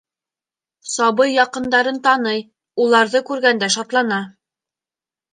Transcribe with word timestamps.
Сабый 0.93 1.27
яҡындарын 1.33 1.99
таный, 2.07 2.41
уларҙы 2.85 3.21
күргәндә 3.27 3.69
шатлана. 3.75 4.19